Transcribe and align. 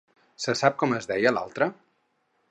Se 0.45 0.53
sap 0.61 0.79
com 0.83 0.95
es 0.99 1.07
deia 1.11 1.33
l'altra? 1.35 1.67